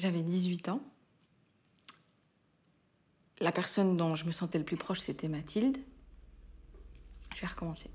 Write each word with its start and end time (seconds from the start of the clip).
J'avais 0.00 0.22
18 0.22 0.70
ans. 0.70 0.80
La 3.38 3.52
personne 3.52 3.98
dont 3.98 4.16
je 4.16 4.24
me 4.24 4.32
sentais 4.32 4.58
le 4.58 4.64
plus 4.64 4.78
proche, 4.78 5.00
c'était 5.00 5.28
Mathilde. 5.28 5.76
Je 7.34 7.40
vais 7.42 7.46
recommencer. 7.46 7.90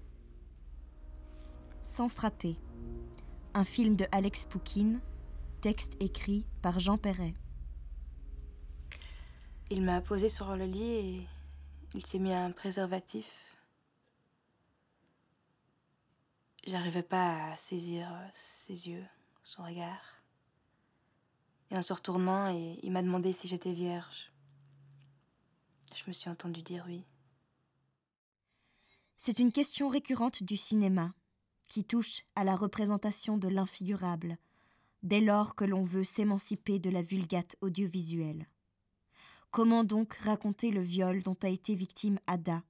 Sans 1.81 2.07
frapper. 2.07 2.57
Un 3.55 3.65
film 3.65 3.96
de 3.96 4.05
Alex 4.11 4.46
Poukine, 4.46 5.02
texte 5.61 5.93
écrit 6.00 6.46
par 6.61 6.79
Jean 6.79 7.00
Perret. 7.00 7.33
Il 9.71 9.82
m'a 9.82 10.00
posé 10.00 10.29
sur 10.29 10.56
le 10.56 10.65
lit 10.65 10.92
et 10.92 11.28
il 11.96 12.06
s'est 12.06 12.19
mis 12.19 12.36
un 12.36 12.51
préservatif. 12.51 13.57
J'arrivais 16.68 17.01
pas 17.01 17.50
à 17.50 17.56
saisir 17.56 18.07
ses 18.32 18.89
yeux, 18.89 19.06
son 19.43 19.64
regard. 19.64 20.25
Et 21.71 21.78
en 21.78 21.82
se 21.82 21.93
retournant, 21.93 22.47
il 22.50 22.92
m'a 22.92 23.01
demandé 23.01 23.33
si 23.33 23.47
j'étais 23.47 23.74
vierge. 23.74 24.32
Je 25.96 26.04
me 26.07 26.14
suis 26.14 26.29
entendu 26.29 26.61
dire 26.61 26.83
oui. 26.88 27.04
C'est 29.18 29.39
une 29.39 29.51
question 29.51 29.89
récurrente 29.89 30.43
du 30.43 30.57
cinéma, 30.57 31.14
qui 31.68 31.83
touche 31.83 32.23
à 32.36 32.44
la 32.44 32.55
représentation 32.55 33.38
de 33.38 33.47
l'infigurable, 33.47 34.38
dès 35.03 35.22
lors 35.22 35.55
que 35.55 35.66
l'on 35.66 35.83
veut 35.83 36.03
s'émanciper 36.03 36.80
de 36.80 36.89
la 36.89 37.02
vulgate 37.02 37.55
audiovisuelle. 37.61 38.47
Comment 39.52 39.83
donc 39.83 40.13
raconter 40.16 40.69
le 40.69 40.81
viol 40.81 41.23
dont 41.23 41.38
a 41.41 41.47
été 41.47 41.75
victime 41.75 42.19
Ada? 42.27 42.61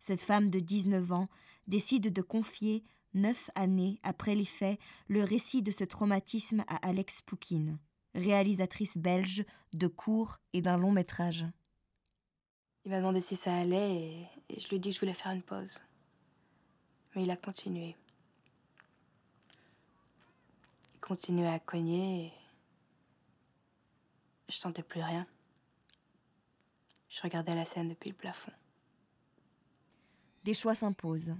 Cette 0.00 0.22
femme 0.22 0.50
de 0.50 0.58
19 0.58 1.12
ans 1.12 1.28
décide 1.68 2.12
de 2.12 2.22
confier, 2.22 2.82
neuf 3.14 3.50
années 3.54 4.00
après 4.02 4.34
les 4.34 4.44
faits, 4.44 4.80
le 5.06 5.22
récit 5.22 5.62
de 5.62 5.70
ce 5.70 5.84
traumatisme 5.84 6.64
à 6.66 6.76
Alex 6.76 7.20
Poukine, 7.20 7.78
réalisatrice 8.14 8.96
belge 8.98 9.44
de 9.72 9.86
cours 9.86 10.38
et 10.52 10.62
d'un 10.62 10.76
long 10.76 10.92
métrage. 10.92 11.46
Il 12.84 12.90
m'a 12.90 12.98
demandé 12.98 13.20
si 13.20 13.36
ça 13.36 13.56
allait 13.56 14.28
et, 14.48 14.58
je 14.58 14.68
lui 14.68 14.76
ai 14.76 14.78
dit 14.78 14.90
que 14.90 14.96
je 14.96 15.00
voulais 15.00 15.14
faire 15.14 15.32
une 15.32 15.42
pause. 15.42 15.80
Mais 17.14 17.22
il 17.22 17.30
a 17.30 17.36
continué. 17.36 17.96
Il 20.94 21.00
continuait 21.00 21.48
à 21.48 21.58
cogner 21.58 22.26
et 22.26 22.32
je 24.48 24.56
sentais 24.56 24.82
plus 24.82 25.02
rien. 25.02 25.26
Je 27.08 27.22
regardais 27.22 27.54
la 27.54 27.64
scène 27.64 27.88
depuis 27.90 28.10
le 28.10 28.16
plafond. 28.16 28.52
Des 30.44 30.54
choix 30.54 30.74
s'imposent, 30.74 31.34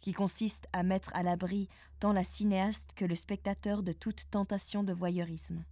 qui 0.00 0.12
consistent 0.12 0.68
à 0.72 0.82
mettre 0.82 1.14
à 1.14 1.22
l'abri 1.22 1.68
tant 1.98 2.12
la 2.12 2.24
cinéaste 2.24 2.94
que 2.94 3.04
le 3.04 3.14
spectateur 3.14 3.82
de 3.82 3.92
toute 3.92 4.30
tentation 4.30 4.82
de 4.82 4.94
voyeurisme. 4.94 5.64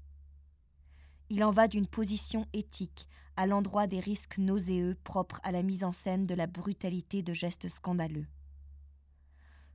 Il 1.30 1.44
en 1.44 1.50
va 1.50 1.68
d'une 1.68 1.86
position 1.86 2.46
éthique 2.52 3.06
à 3.36 3.46
l'endroit 3.46 3.86
des 3.86 4.00
risques 4.00 4.38
nauséeux 4.38 4.96
propres 5.04 5.40
à 5.42 5.52
la 5.52 5.62
mise 5.62 5.84
en 5.84 5.92
scène 5.92 6.26
de 6.26 6.34
la 6.34 6.46
brutalité 6.46 7.22
de 7.22 7.32
gestes 7.32 7.68
scandaleux. 7.68 8.26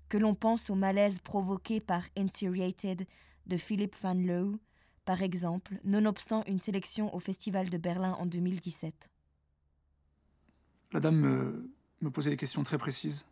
Que 0.10 0.18
l'on 0.18 0.36
pense 0.36 0.70
au 0.70 0.76
malaise 0.76 1.20
provoqué 1.20 1.80
par 1.80 2.04
Insuriated 2.18 3.06
de 3.46 3.58
Philip 3.58 3.96
Van 4.02 4.16
Loo, 4.16 4.60
par 5.06 5.22
exemple, 5.22 5.80
nonobstant 5.84 6.44
une 6.46 6.60
sélection 6.60 7.14
au 7.16 7.20
Festival 7.20 7.70
de 7.70 7.78
Berlin 7.78 8.14
en 8.14 8.26
2017. 8.26 9.10
La 10.92 11.00
dame 11.00 11.16
me, 11.16 11.72
me 12.02 12.12
posait 12.12 12.30
des 12.30 12.38
questions 12.38 12.64
très 12.64 12.78
précises. 12.78 13.26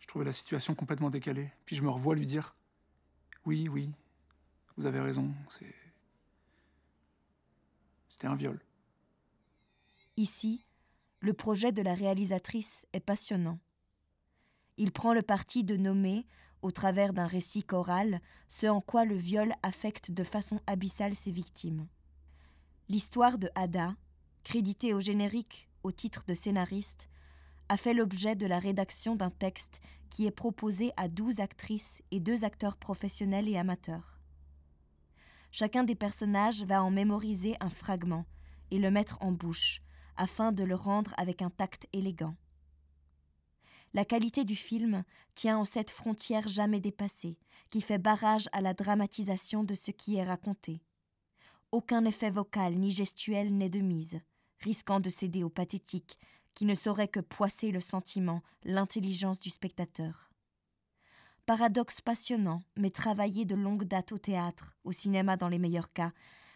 Je 0.00 0.06
trouvais 0.06 0.24
la 0.24 0.32
situation 0.32 0.74
complètement 0.74 1.10
décalée. 1.10 1.50
Puis 1.66 1.76
je 1.76 1.82
me 1.82 1.90
revois 1.90 2.14
lui 2.14 2.26
dire 2.26 2.54
Oui, 3.44 3.68
oui, 3.68 3.90
vous 4.76 4.86
avez 4.86 5.00
raison, 5.00 5.32
c'est 5.48 5.74
un 8.26 8.36
viol. 8.36 8.60
Ici, 10.16 10.66
le 11.20 11.32
projet 11.32 11.72
de 11.72 11.82
la 11.82 11.94
réalisatrice 11.94 12.86
est 12.92 13.00
passionnant. 13.00 13.58
Il 14.76 14.92
prend 14.92 15.12
le 15.12 15.22
parti 15.22 15.64
de 15.64 15.76
nommer, 15.76 16.26
au 16.62 16.70
travers 16.70 17.12
d'un 17.12 17.26
récit 17.26 17.62
choral, 17.62 18.20
ce 18.48 18.66
en 18.66 18.80
quoi 18.80 19.04
le 19.04 19.16
viol 19.16 19.54
affecte 19.62 20.10
de 20.10 20.24
façon 20.24 20.60
abyssale 20.66 21.14
ses 21.14 21.30
victimes. 21.30 21.86
L'histoire 22.88 23.38
de 23.38 23.50
Ada, 23.54 23.94
créditée 24.44 24.94
au 24.94 25.00
générique 25.00 25.68
au 25.82 25.92
titre 25.92 26.24
de 26.26 26.34
scénariste, 26.34 27.08
a 27.68 27.76
fait 27.76 27.94
l'objet 27.94 28.34
de 28.34 28.46
la 28.46 28.58
rédaction 28.58 29.14
d'un 29.14 29.30
texte 29.30 29.80
qui 30.10 30.26
est 30.26 30.32
proposé 30.32 30.92
à 30.96 31.08
douze 31.08 31.40
actrices 31.40 32.02
et 32.10 32.20
deux 32.20 32.44
acteurs 32.44 32.76
professionnels 32.76 33.48
et 33.48 33.56
amateurs. 33.56 34.19
Chacun 35.52 35.84
des 35.84 35.94
personnages 35.94 36.62
va 36.64 36.82
en 36.82 36.90
mémoriser 36.90 37.56
un 37.60 37.70
fragment 37.70 38.24
et 38.70 38.78
le 38.78 38.90
mettre 38.90 39.18
en 39.20 39.32
bouche, 39.32 39.82
afin 40.16 40.52
de 40.52 40.64
le 40.64 40.74
rendre 40.74 41.12
avec 41.16 41.42
un 41.42 41.50
tact 41.50 41.88
élégant. 41.92 42.36
La 43.92 44.04
qualité 44.04 44.44
du 44.44 44.54
film 44.54 45.02
tient 45.34 45.58
en 45.58 45.64
cette 45.64 45.90
frontière 45.90 46.46
jamais 46.46 46.78
dépassée, 46.78 47.38
qui 47.70 47.80
fait 47.80 47.98
barrage 47.98 48.48
à 48.52 48.60
la 48.60 48.74
dramatisation 48.74 49.64
de 49.64 49.74
ce 49.74 49.90
qui 49.90 50.16
est 50.16 50.24
raconté. 50.24 50.82
Aucun 51.72 52.04
effet 52.04 52.30
vocal 52.30 52.76
ni 52.76 52.92
gestuel 52.92 53.56
n'est 53.56 53.68
de 53.68 53.80
mise, 53.80 54.20
risquant 54.60 55.00
de 55.00 55.08
céder 55.08 55.42
au 55.42 55.50
pathétique, 55.50 56.18
qui 56.54 56.64
ne 56.64 56.74
saurait 56.74 57.08
que 57.08 57.20
poisser 57.20 57.72
le 57.72 57.80
sentiment, 57.80 58.42
l'intelligence 58.64 59.40
du 59.40 59.50
spectateur. 59.50 60.29
Paradoxe 61.50 62.00
passionnant, 62.00 62.62
mais 62.76 62.90
travaillé 62.90 63.44
de 63.44 63.56
longue 63.56 63.82
date 63.82 64.12
au 64.12 64.18
théâtre, 64.18 64.76
au 64.84 64.92
cinéma 64.92 65.36
dans 65.36 65.48
les 65.48 65.58
meilleurs 65.58 65.92
cas, 65.92 66.12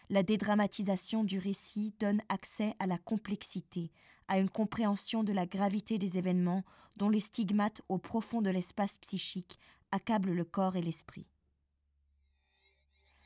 la 0.09 0.23
dédramatisation 0.23 1.25
du 1.25 1.37
récit 1.37 1.93
donne 1.99 2.21
accès 2.29 2.73
à 2.79 2.87
la 2.87 2.97
complexité, 2.97 3.91
à 4.29 4.39
une 4.39 4.49
compréhension 4.49 5.25
de 5.25 5.33
la 5.33 5.45
gravité 5.45 5.97
des 5.97 6.17
événements 6.17 6.63
dont 6.95 7.09
les 7.09 7.19
stigmates 7.19 7.81
au 7.89 7.97
profond 7.97 8.41
de 8.41 8.49
l'espace 8.49 8.97
psychique 8.99 9.59
accablent 9.91 10.31
le 10.31 10.45
corps 10.45 10.77
et 10.77 10.81
l'esprit. 10.81 11.27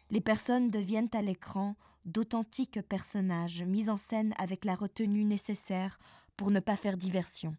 Les 0.10 0.22
personnes 0.22 0.72
deviennent 0.72 1.12
à 1.14 1.22
l'écran 1.22 1.76
d'authentiques 2.04 2.82
personnages 2.82 3.62
mis 3.62 3.92
en 3.92 3.98
scène 3.98 4.34
avec 4.40 4.66
la 4.66 4.74
retenue 4.74 5.24
nécessaire 5.24 6.00
pour 6.36 6.50
ne 6.50 6.62
pas 6.62 6.76
faire 6.76 6.98
diversion 6.98 7.56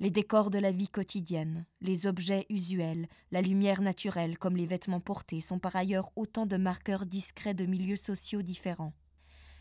les 0.00 0.10
décors 0.10 0.50
de 0.50 0.58
la 0.58 0.70
vie 0.70 0.88
quotidienne, 0.88 1.66
les 1.80 2.06
objets 2.06 2.46
usuels, 2.50 3.08
la 3.32 3.42
lumière 3.42 3.82
naturelle 3.82 4.38
comme 4.38 4.56
les 4.56 4.66
vêtements 4.66 5.00
portés 5.00 5.40
sont 5.40 5.58
par 5.58 5.74
ailleurs 5.74 6.12
autant 6.14 6.46
de 6.46 6.56
marqueurs 6.56 7.04
discrets 7.04 7.54
de 7.54 7.66
milieux 7.66 7.96
sociaux 7.96 8.42
différents. 8.42 8.92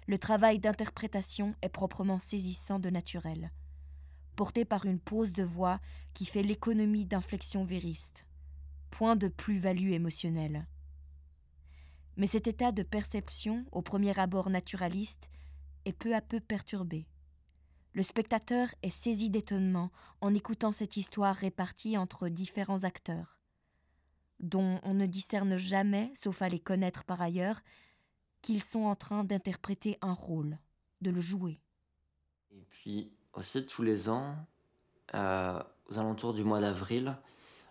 Le 0.06 0.20
travail 0.20 0.60
d'interprétation 0.60 1.56
est 1.64 1.70
proprement 1.70 2.20
saisissant 2.20 2.78
de 2.78 2.92
naturel, 2.92 3.52
porté 4.36 4.64
par 4.64 4.86
une 4.86 5.00
pose 5.00 5.34
de 5.34 5.44
voix 5.44 5.80
qui 6.14 6.26
fait 6.26 6.44
l'économie 6.44 7.06
d'inflexions 7.06 7.66
véristes. 7.66 8.26
Point 8.92 9.16
de 9.16 9.28
plus-value 9.28 9.92
émotionnelle. 9.92 10.68
Mais 12.16 12.28
cet 12.28 12.48
état 12.48 12.72
de 12.72 12.84
perception, 12.84 13.66
au 13.72 13.82
premier 13.82 14.18
abord 14.18 14.50
naturaliste, 14.50 15.30
est 15.86 15.94
peu 15.94 16.16
à 16.16 16.22
peu 16.22 16.40
perturbé 16.40 17.08
le 17.98 18.04
spectateur 18.04 18.68
est 18.84 18.92
saisi 18.92 19.32
d'étonnement 19.32 19.90
en 20.22 20.36
écoutant 20.36 20.72
cette 20.72 20.98
histoire 20.98 21.36
répartie 21.36 21.98
entre 21.98 22.30
différents 22.30 22.84
acteurs, 22.84 23.40
dont 24.40 24.80
on 24.84 24.94
ne 24.94 25.08
discerne 25.08 25.58
jamais, 25.58 26.12
sauf 26.14 26.44
à 26.44 26.50
les 26.50 26.60
connaître 26.60 27.06
par 27.06 27.20
ailleurs, 27.24 27.60
qu'ils 28.44 28.62
sont 28.62 28.84
en 28.84 28.96
train 28.96 29.24
d'interpréter 29.24 29.98
un 30.04 30.14
rôle, 30.14 30.60
de 31.02 31.10
le 31.10 31.22
jouer. 31.22 31.60
Et 32.52 32.64
puis 32.70 33.12
aussi 33.34 33.66
tous 33.66 33.82
les 33.82 34.10
ans, 34.10 34.36
euh, 35.16 35.60
aux 35.90 35.98
alentours 35.98 36.36
du 36.36 36.44
mois 36.44 36.62
d'avril, 36.62 37.18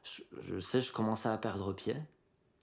je, 0.03 0.59
sais, 0.59 0.81
je 0.81 0.91
commençais 0.91 1.29
à 1.29 1.39
perdre 1.39 1.73
pied. 1.73 1.95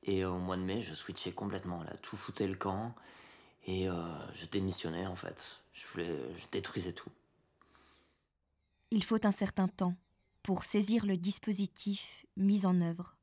Et 0.04 0.26
au 0.26 0.38
mois 0.38 0.58
de 0.58 0.64
mai, 0.64 0.82
je 0.82 0.94
switchais 0.94 1.32
complètement, 1.32 1.82
là, 1.84 1.96
tout 2.02 2.18
foutait 2.18 2.48
le 2.48 2.58
camp. 2.58 2.94
Et 3.64 3.88
euh, 3.88 3.94
je 4.34 4.48
démissionnais 4.48 5.08
en 5.08 5.16
fait. 5.16 5.62
Je, 5.72 5.88
voulais, 5.88 6.36
je 6.36 6.46
détruisais 6.52 6.92
tout. 6.92 7.10
Il 8.96 9.04
faut 9.04 9.26
un 9.26 9.32
certain 9.32 9.68
temps 9.68 9.96
pour 10.44 10.66
saisir 10.66 11.08
le 11.08 11.18
dispositif 11.18 12.28
mis 12.38 12.68
en 12.68 12.80
œuvre. 12.80 13.18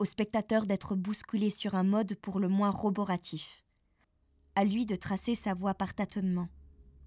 Au 0.00 0.04
spectateur 0.04 0.66
d'être 0.66 0.96
bousculé 0.96 1.48
sur 1.50 1.76
un 1.76 1.84
mode 1.84 2.16
pour 2.16 2.40
le 2.40 2.48
moins 2.48 2.70
roboratif. 2.70 3.62
À 4.56 4.64
lui 4.64 4.84
de 4.84 4.96
tracer 4.96 5.36
sa 5.36 5.54
voie 5.54 5.74
par 5.74 5.94
tâtonnement 5.94 6.48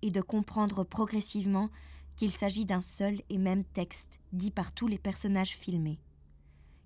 et 0.02 0.12
de 0.12 0.22
comprendre 0.22 0.86
progressivement 0.86 1.70
qu'il 2.16 2.32
s'agit 2.32 2.66
d'un 2.66 2.80
seul 2.80 3.22
et 3.30 3.38
même 3.38 3.66
texte 3.66 4.22
dit 4.32 4.52
par 4.52 4.72
tous 4.72 4.88
les 4.88 4.98
personnages 4.98 5.58
filmés. 5.58 6.00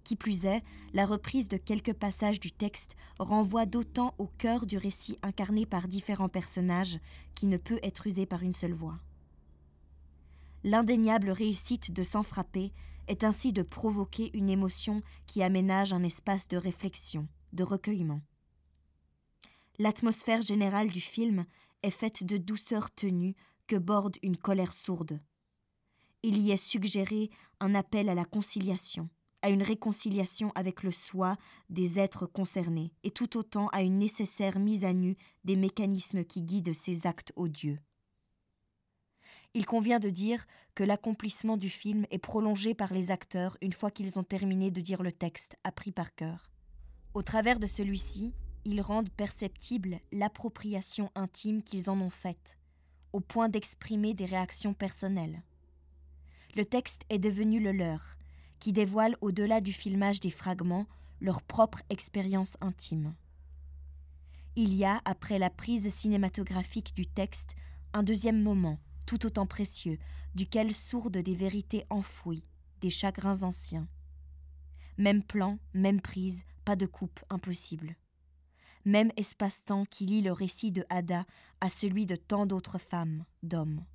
Qui 0.03 0.15
plus 0.15 0.45
est, 0.45 0.63
la 0.93 1.05
reprise 1.05 1.47
de 1.47 1.57
quelques 1.57 1.93
passages 1.93 2.39
du 2.39 2.51
texte 2.51 2.95
renvoie 3.19 3.67
d'autant 3.67 4.15
au 4.17 4.25
cœur 4.25 4.65
du 4.65 4.79
récit 4.79 5.19
incarné 5.21 5.67
par 5.67 5.87
différents 5.87 6.27
personnages 6.27 6.97
qui 7.35 7.45
ne 7.45 7.57
peut 7.57 7.79
être 7.83 8.07
usé 8.07 8.25
par 8.25 8.41
une 8.41 8.53
seule 8.53 8.73
voix. 8.73 8.97
L'indéniable 10.63 11.31
réussite 11.31 11.91
de 11.91 12.03
Sans 12.03 12.23
frapper 12.23 12.71
est 13.07 13.23
ainsi 13.23 13.51
de 13.51 13.63
provoquer 13.63 14.29
une 14.37 14.49
émotion 14.49 15.01
qui 15.25 15.41
aménage 15.41 15.91
un 15.91 16.03
espace 16.03 16.47
de 16.47 16.57
réflexion, 16.57 17.27
de 17.51 17.63
recueillement. 17.63 18.21
L'atmosphère 19.79 20.43
générale 20.43 20.89
du 20.89 21.01
film 21.01 21.45
est 21.81 21.91
faite 21.91 22.23
de 22.23 22.37
douceur 22.37 22.93
tenue 22.93 23.35
que 23.65 23.75
borde 23.75 24.17
une 24.21 24.37
colère 24.37 24.73
sourde. 24.73 25.19
Il 26.21 26.37
y 26.37 26.51
est 26.51 26.57
suggéré 26.57 27.31
un 27.59 27.73
appel 27.73 28.07
à 28.07 28.13
la 28.13 28.25
conciliation, 28.25 29.09
à 29.41 29.49
une 29.49 29.63
réconciliation 29.63 30.51
avec 30.53 30.83
le 30.83 30.91
soi 30.91 31.37
des 31.71 31.97
êtres 31.97 32.27
concernés, 32.27 32.93
et 33.03 33.09
tout 33.09 33.37
autant 33.37 33.69
à 33.69 33.81
une 33.81 33.97
nécessaire 33.97 34.59
mise 34.59 34.85
à 34.85 34.93
nu 34.93 35.17
des 35.43 35.55
mécanismes 35.55 36.23
qui 36.23 36.43
guident 36.43 36.73
ces 36.73 37.07
actes 37.07 37.33
odieux. 37.35 37.79
Il 39.53 39.65
convient 39.65 39.99
de 39.99 40.09
dire 40.09 40.45
que 40.75 40.83
l'accomplissement 40.83 41.57
du 41.57 41.69
film 41.69 42.05
est 42.09 42.19
prolongé 42.19 42.73
par 42.73 42.93
les 42.93 43.11
acteurs 43.11 43.57
une 43.61 43.73
fois 43.73 43.91
qu'ils 43.91 44.17
ont 44.17 44.23
terminé 44.23 44.71
de 44.71 44.79
dire 44.79 45.03
le 45.03 45.11
texte, 45.11 45.57
appris 45.63 45.91
par 45.91 46.15
cœur. 46.15 46.51
Au 47.13 47.21
travers 47.21 47.59
de 47.59 47.67
celui-ci, 47.67 48.33
ils 48.63 48.81
rendent 48.81 49.09
perceptible 49.09 49.99
l'appropriation 50.13 51.11
intime 51.15 51.63
qu'ils 51.63 51.89
en 51.89 51.99
ont 51.99 52.09
faite, 52.09 52.57
au 53.11 53.19
point 53.19 53.49
d'exprimer 53.49 54.13
des 54.13 54.25
réactions 54.25 54.73
personnelles. 54.73 55.41
Le 56.55 56.65
texte 56.65 57.03
est 57.09 57.19
devenu 57.19 57.59
le 57.59 57.73
leur, 57.73 58.17
qui 58.59 58.71
dévoile 58.71 59.17
au-delà 59.19 59.59
du 59.59 59.73
filmage 59.73 60.21
des 60.21 60.31
fragments 60.31 60.85
leur 61.19 61.41
propre 61.41 61.81
expérience 61.89 62.57
intime. 62.61 63.13
Il 64.55 64.73
y 64.73 64.85
a, 64.85 65.01
après 65.05 65.39
la 65.39 65.49
prise 65.49 65.89
cinématographique 65.89 66.93
du 66.95 67.07
texte, 67.07 67.55
un 67.93 68.03
deuxième 68.03 68.41
moment, 68.41 68.79
tout 69.05 69.25
autant 69.25 69.45
précieux, 69.45 69.97
duquel 70.35 70.73
sourdent 70.73 71.17
des 71.17 71.35
vérités 71.35 71.85
enfouies, 71.89 72.43
des 72.81 72.89
chagrins 72.89 73.43
anciens. 73.43 73.87
Même 74.97 75.23
plan, 75.23 75.59
même 75.73 76.01
prise, 76.01 76.43
pas 76.65 76.75
de 76.75 76.85
coupe 76.85 77.19
impossible. 77.29 77.95
Même 78.85 79.11
espace-temps 79.17 79.85
qui 79.85 80.05
lie 80.05 80.21
le 80.21 80.31
récit 80.31 80.71
de 80.71 80.85
Ada 80.89 81.25
à 81.59 81.69
celui 81.69 82.05
de 82.05 82.15
tant 82.15 82.45
d'autres 82.45 82.79
femmes, 82.79 83.25
d'hommes. 83.43 83.85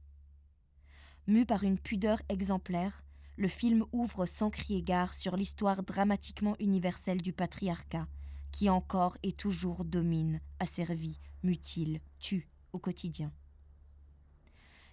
Mu 1.26 1.44
par 1.44 1.64
une 1.64 1.78
pudeur 1.78 2.20
exemplaire, 2.28 3.02
le 3.36 3.48
film 3.48 3.84
ouvre 3.92 4.26
sans 4.26 4.48
crier 4.48 4.82
gare 4.82 5.12
sur 5.12 5.36
l'histoire 5.36 5.82
dramatiquement 5.82 6.56
universelle 6.60 7.20
du 7.20 7.32
patriarcat, 7.32 8.06
qui 8.52 8.70
encore 8.70 9.18
et 9.22 9.32
toujours 9.32 9.84
domine, 9.84 10.40
asservit, 10.60 11.18
mutile, 11.42 12.00
tue 12.18 12.48
au 12.72 12.78
quotidien. 12.78 13.32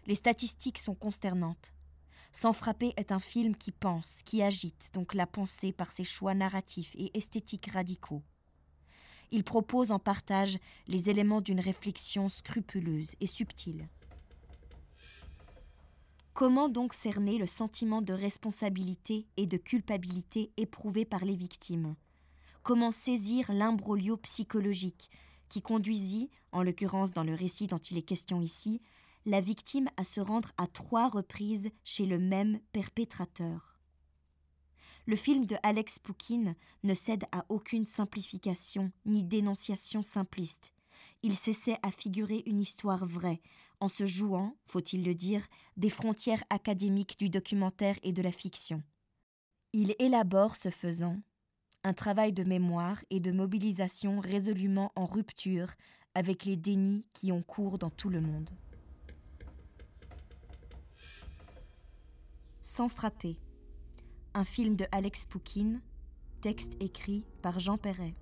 Les 0.05 0.15
statistiques 0.15 0.79
sont 0.79 0.95
consternantes. 0.95 1.73
Sans 2.33 2.51
frapper 2.51 2.93
est 2.97 3.11
un 3.11 3.19
film 3.19 3.55
qui 3.55 3.71
pense, 3.71 4.21
qui 4.23 4.41
agite 4.41 4.89
donc 4.93 5.13
la 5.13 5.27
pensée 5.27 5.71
par 5.71 5.91
ses 5.91 6.03
choix 6.03 6.33
narratifs 6.33 6.95
et 6.97 7.15
esthétiques 7.17 7.69
radicaux. 7.71 8.23
Il 9.31 9.43
propose 9.43 9.91
en 9.91 9.99
partage 9.99 10.57
les 10.87 11.09
éléments 11.09 11.41
d'une 11.41 11.59
réflexion 11.59 12.29
scrupuleuse 12.29 13.15
et 13.21 13.27
subtile. 13.27 13.87
Comment 16.33 16.67
donc 16.67 16.93
cerner 16.93 17.37
le 17.37 17.47
sentiment 17.47 18.01
de 18.01 18.13
responsabilité 18.13 19.27
et 19.37 19.45
de 19.45 19.57
culpabilité 19.57 20.51
éprouvé 20.57 21.05
par 21.05 21.25
les 21.25 21.35
victimes? 21.35 21.95
Comment 22.63 22.91
saisir 22.91 23.51
l'imbroglio 23.51 24.17
psychologique 24.17 25.11
qui 25.49 25.61
conduisit, 25.61 26.31
en 26.51 26.63
l'occurrence 26.63 27.13
dans 27.13 27.23
le 27.23 27.35
récit 27.35 27.67
dont 27.67 27.77
il 27.77 27.97
est 27.97 28.01
question 28.01 28.41
ici, 28.41 28.81
la 29.25 29.41
victime 29.41 29.87
à 29.97 30.03
se 30.03 30.19
rendre 30.19 30.51
à 30.57 30.67
trois 30.67 31.09
reprises 31.09 31.69
chez 31.83 32.05
le 32.05 32.19
même 32.19 32.59
perpétrateur. 32.71 33.77
Le 35.05 35.15
film 35.15 35.45
de 35.45 35.57
Alex 35.63 35.99
Poukine 35.99 36.55
ne 36.83 36.93
cède 36.93 37.25
à 37.31 37.45
aucune 37.49 37.85
simplification 37.85 38.91
ni 39.05 39.23
dénonciation 39.23 40.01
simpliste. 40.01 40.73
Il 41.23 41.35
s'essaie 41.35 41.77
à 41.83 41.91
figurer 41.91 42.43
une 42.45 42.59
histoire 42.59 43.05
vraie, 43.05 43.41
en 43.79 43.89
se 43.89 44.05
jouant, 44.05 44.55
faut-il 44.65 45.03
le 45.03 45.13
dire, 45.13 45.45
des 45.75 45.89
frontières 45.89 46.43
académiques 46.49 47.19
du 47.19 47.29
documentaire 47.29 47.97
et 48.03 48.13
de 48.13 48.21
la 48.21 48.31
fiction. 48.31 48.81
Il 49.73 49.95
élabore, 49.99 50.55
ce 50.55 50.69
faisant, 50.69 51.17
un 51.83 51.93
travail 51.93 52.31
de 52.31 52.43
mémoire 52.43 53.03
et 53.09 53.19
de 53.19 53.31
mobilisation 53.31 54.21
résolument 54.21 54.93
en 54.95 55.05
rupture 55.05 55.73
avec 56.15 56.45
les 56.45 56.55
dénis 56.55 57.05
qui 57.13 57.31
ont 57.33 57.41
cours 57.41 57.77
dans 57.77 57.89
tout 57.89 58.09
le 58.09 58.21
monde. 58.21 58.49
Sans 62.65 62.87
frapper. 62.87 63.37
Un 64.33 64.45
film 64.45 64.77
de 64.77 64.85
Alex 64.93 65.25
Poukine, 65.25 65.81
texte 66.39 66.71
écrit 66.79 67.25
par 67.41 67.59
Jean 67.59 67.77
Perret. 67.77 68.15